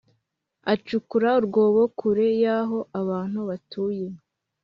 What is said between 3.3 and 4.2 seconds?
batuye